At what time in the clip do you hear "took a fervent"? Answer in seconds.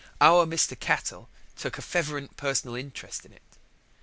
1.55-2.35